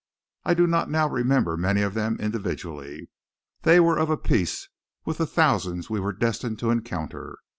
[0.43, 3.09] I do not now remember many of them individually.
[3.61, 4.67] They were of a piece
[5.05, 7.37] with the thousands we were destined to encounter.